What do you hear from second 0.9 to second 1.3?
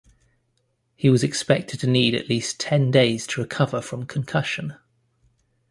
He was